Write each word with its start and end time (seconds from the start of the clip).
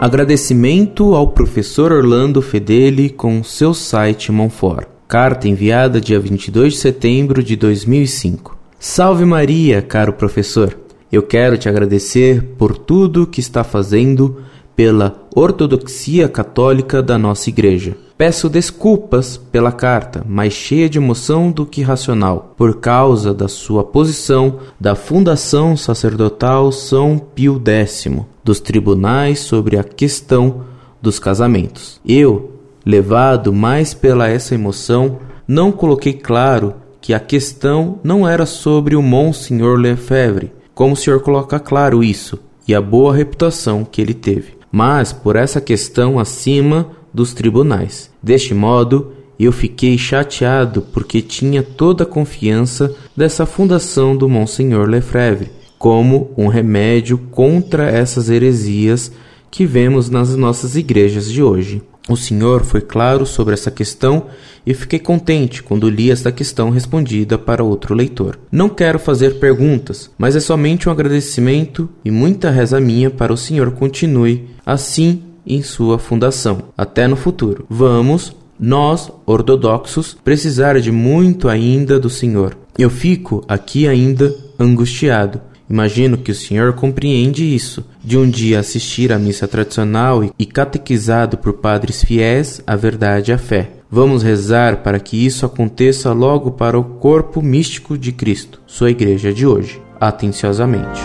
Agradecimento 0.00 1.16
ao 1.16 1.26
professor 1.26 1.90
Orlando 1.90 2.40
Fedeli 2.40 3.10
com 3.10 3.42
seu 3.42 3.74
site 3.74 4.30
Monfort. 4.30 4.86
Carta 5.08 5.48
enviada 5.48 6.00
dia 6.00 6.20
22 6.20 6.74
de 6.74 6.78
setembro 6.78 7.42
de 7.42 7.56
2005. 7.56 8.56
Salve 8.78 9.24
Maria, 9.24 9.82
caro 9.82 10.12
professor. 10.12 10.78
Eu 11.10 11.24
quero 11.24 11.58
te 11.58 11.68
agradecer 11.68 12.44
por 12.56 12.78
tudo 12.78 13.26
que 13.26 13.40
está 13.40 13.64
fazendo 13.64 14.40
pela 14.78 15.26
ortodoxia 15.34 16.28
católica 16.28 17.02
da 17.02 17.18
nossa 17.18 17.50
igreja. 17.50 17.96
Peço 18.16 18.48
desculpas 18.48 19.36
pela 19.36 19.72
carta, 19.72 20.24
mais 20.24 20.52
cheia 20.52 20.88
de 20.88 20.98
emoção 20.98 21.50
do 21.50 21.66
que 21.66 21.82
racional, 21.82 22.54
por 22.56 22.78
causa 22.78 23.34
da 23.34 23.48
sua 23.48 23.82
posição 23.82 24.60
da 24.78 24.94
Fundação 24.94 25.76
Sacerdotal 25.76 26.70
São 26.70 27.18
Pio 27.18 27.60
X, 27.66 28.06
dos 28.44 28.60
tribunais 28.60 29.40
sobre 29.40 29.76
a 29.76 29.82
questão 29.82 30.60
dos 31.02 31.18
casamentos. 31.18 32.00
Eu, 32.06 32.52
levado 32.86 33.52
mais 33.52 33.94
pela 33.94 34.28
essa 34.28 34.54
emoção, 34.54 35.18
não 35.46 35.72
coloquei 35.72 36.12
claro 36.12 36.74
que 37.00 37.12
a 37.12 37.18
questão 37.18 37.98
não 38.04 38.28
era 38.28 38.46
sobre 38.46 38.94
o 38.94 39.02
Monsenhor 39.02 39.76
Lefebvre, 39.76 40.52
como 40.72 40.92
o 40.92 40.96
senhor 40.96 41.20
coloca 41.20 41.58
claro 41.58 42.04
isso, 42.04 42.38
e 42.66 42.76
a 42.76 42.80
boa 42.80 43.12
reputação 43.12 43.84
que 43.84 44.00
ele 44.00 44.14
teve 44.14 44.57
mas 44.78 45.12
por 45.12 45.34
essa 45.34 45.60
questão 45.60 46.20
acima 46.20 46.92
dos 47.12 47.34
tribunais. 47.34 48.12
Deste 48.22 48.54
modo, 48.54 49.12
eu 49.36 49.50
fiquei 49.50 49.98
chateado 49.98 50.82
porque 50.92 51.20
tinha 51.20 51.64
toda 51.64 52.04
a 52.04 52.06
confiança 52.06 52.94
dessa 53.16 53.44
fundação 53.44 54.16
do 54.16 54.28
Monsenhor 54.28 54.88
Lefebvre 54.88 55.50
como 55.76 56.30
um 56.38 56.46
remédio 56.46 57.18
contra 57.18 57.90
essas 57.90 58.30
heresias 58.30 59.10
que 59.50 59.66
vemos 59.66 60.08
nas 60.10 60.36
nossas 60.36 60.76
igrejas 60.76 61.28
de 61.28 61.42
hoje. 61.42 61.82
O 62.08 62.16
senhor 62.16 62.64
foi 62.64 62.80
claro 62.80 63.26
sobre 63.26 63.52
essa 63.52 63.70
questão 63.70 64.26
e 64.66 64.72
fiquei 64.72 64.98
contente 64.98 65.62
quando 65.62 65.90
li 65.90 66.10
esta 66.10 66.32
questão 66.32 66.70
respondida 66.70 67.36
para 67.36 67.62
outro 67.62 67.94
leitor. 67.94 68.38
Não 68.50 68.68
quero 68.68 68.98
fazer 68.98 69.38
perguntas, 69.38 70.10
mas 70.16 70.34
é 70.34 70.40
somente 70.40 70.88
um 70.88 70.92
agradecimento 70.92 71.88
e 72.04 72.10
muita 72.10 72.50
reza 72.50 72.80
minha 72.80 73.10
para 73.10 73.32
o 73.32 73.36
senhor 73.36 73.72
continue 73.72 74.46
assim 74.64 75.22
em 75.46 75.62
sua 75.62 75.98
fundação, 75.98 76.64
até 76.76 77.06
no 77.06 77.16
futuro. 77.16 77.66
Vamos, 77.68 78.34
nós, 78.58 79.10
ortodoxos, 79.24 80.16
precisar 80.24 80.80
de 80.80 80.90
muito 80.90 81.48
ainda 81.48 82.00
do 82.00 82.10
senhor. 82.10 82.56
Eu 82.78 82.90
fico 82.90 83.44
aqui 83.48 83.88
ainda 83.88 84.34
angustiado 84.58 85.40
Imagino 85.70 86.16
que 86.16 86.30
o 86.30 86.34
senhor 86.34 86.72
compreende 86.72 87.44
isso, 87.44 87.84
de 88.02 88.16
um 88.16 88.28
dia 88.28 88.58
assistir 88.58 89.12
à 89.12 89.18
missa 89.18 89.46
tradicional 89.46 90.24
e 90.38 90.46
catequizado 90.46 91.36
por 91.36 91.54
padres 91.54 92.02
fiéis 92.02 92.62
à 92.66 92.74
verdade 92.74 93.30
e 93.30 93.34
à 93.34 93.38
fé. 93.38 93.70
Vamos 93.90 94.22
rezar 94.22 94.78
para 94.78 94.98
que 94.98 95.24
isso 95.24 95.44
aconteça 95.44 96.12
logo 96.12 96.52
para 96.52 96.78
o 96.78 96.84
corpo 96.84 97.42
místico 97.42 97.98
de 97.98 98.12
Cristo, 98.12 98.60
sua 98.66 98.90
igreja 98.90 99.32
de 99.32 99.46
hoje. 99.46 99.80
Atenciosamente. 100.00 101.00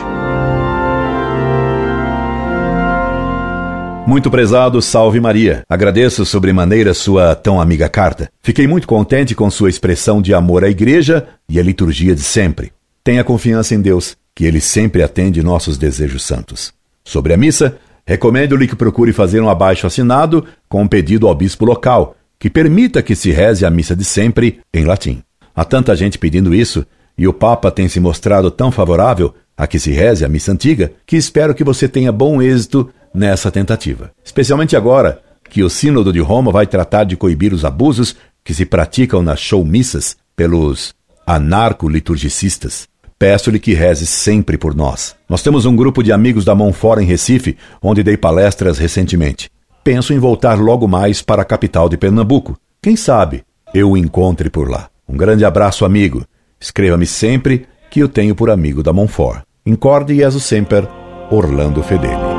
Muito 4.05 4.30
prezado, 4.30 4.81
salve 4.81 5.20
Maria. 5.20 5.64
Agradeço 5.67 6.25
sobremaneira 6.25 6.94
sua 6.94 7.36
tão 7.36 7.59
amiga 7.59 7.89
carta. 7.89 8.30
Fiquei 8.42 8.67
muito 8.67 8.88
contente 8.88 9.33
com 9.33 9.50
sua 9.50 9.70
expressão 9.70 10.22
de 10.22 10.33
amor 10.33 10.64
à 10.64 10.70
igreja 10.70 11.25
e 11.50 11.59
à 11.59 11.64
liturgia 11.64 12.14
de 12.14 12.22
sempre. 12.22 12.72
Tenha 13.03 13.23
confiança 13.23 13.73
em 13.73 13.81
Deus 13.81 14.16
que 14.36 14.45
ele 14.45 14.59
sempre 14.59 15.03
atende 15.03 15.44
nossos 15.44 15.78
desejos 15.78 16.23
santos. 16.23 16.73
Sobre 17.04 17.33
a 17.33 17.38
missa, 17.38 17.77
recomendo-lhe 18.05 18.67
que 18.67 18.76
procure 18.76 19.14
fazer 19.14 19.42
um 19.42 19.49
abaixo 19.49 19.86
assinado 19.86 20.45
com 20.67 20.82
um 20.82 20.88
pedido 20.88 21.27
ao 21.27 21.36
bispo 21.36 21.66
local, 21.66 22.16
que 22.39 22.49
permita 22.49 23.02
que 23.02 23.16
se 23.16 23.32
reze 23.32 23.66
a 23.66 23.70
missa 23.70 23.95
de 23.95 24.04
sempre 24.04 24.60
em 24.73 24.86
latim. 24.86 25.21
Há 25.55 25.64
tanta 25.64 25.95
gente 25.95 26.17
pedindo 26.17 26.54
isso, 26.54 26.86
e 27.17 27.27
o 27.27 27.33
Papa 27.33 27.70
tem 27.70 27.88
se 27.88 27.99
mostrado 27.99 28.49
tão 28.49 28.71
favorável 28.71 29.33
a 29.55 29.67
que 29.67 29.77
se 29.77 29.92
reze 29.92 30.26
a 30.26 30.30
missa 30.30 30.52
antiga, 30.52 30.92
que 31.05 31.15
espero 31.15 31.54
que 31.54 31.64
você 31.64 31.88
tenha 31.88 32.11
bom 32.11 32.42
êxito 32.42 32.89
nessa 33.14 33.52
tentativa. 33.52 34.11
Especialmente 34.23 34.76
agora 34.76 35.21
que 35.50 35.64
o 35.64 35.70
Sínodo 35.70 36.11
de 36.11 36.20
Roma 36.20 36.52
vai 36.52 36.65
tratar 36.65 37.04
de 37.04 37.15
coibir 37.15 37.54
os 37.54 37.64
abusos 37.64 38.15
que 38.44 38.54
se 38.54 38.65
praticam 38.65 39.21
nas 39.21 39.39
show-missas 39.39 40.17
pelos 40.36 40.95
anarco-liturgicistas. 41.26 42.88
Peço-lhe 43.23 43.58
que 43.58 43.73
reze 43.73 44.06
sempre 44.06 44.58
por 44.58 44.76
nós. 44.76 45.16
Nós 45.30 45.42
temos 45.42 45.66
um 45.66 45.73
grupo 45.73 46.04
de 46.04 46.11
amigos 46.11 46.44
da 46.44 46.54
mão 46.54 46.73
fora 46.73 47.02
em 47.02 47.06
Recife, 47.06 47.56
onde 47.82 48.04
dei 48.04 48.17
palestras 48.17 48.78
recentemente. 48.78 49.50
Penso 49.82 50.11
em 50.11 50.20
voltar 50.20 50.60
logo 50.60 50.89
mais 50.89 51.22
para 51.22 51.42
a 51.42 51.45
capital 51.45 51.88
de 51.88 51.95
Pernambuco. 51.95 52.58
Quem 52.82 52.98
sabe 52.98 53.45
eu 53.73 53.92
o 53.92 53.98
encontre 53.98 54.50
por 54.50 54.70
lá. 54.70 54.89
Um 55.08 55.16
grande 55.16 55.45
abraço, 55.45 55.86
amigo. 55.86 56.26
Escreva-me 56.60 57.06
sempre 57.06 57.66
que 57.89 58.02
eu 58.02 58.10
tenho 58.10 58.36
por 58.36 58.50
amigo 58.50 58.83
da 58.83 58.92
Monfort. 58.92 59.44
Incorde 59.66 60.22
e 60.22 60.32
sempre, 60.42 60.86
Orlando 61.32 61.82
Fedeli. 61.82 62.33